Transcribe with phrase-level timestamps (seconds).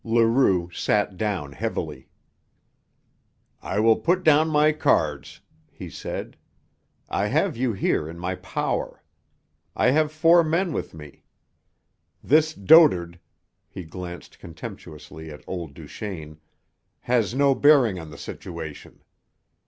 [0.03, 2.07] Leroux sat down heavily.
[3.61, 6.35] "I will put down my cards," he said.
[7.07, 9.03] "I have you here in my power.
[9.75, 11.21] I have four men with me.
[12.23, 13.19] This dotard"
[13.69, 16.39] he glanced contemptuously at old Duchaine
[17.01, 19.03] "has no bearing on the situation.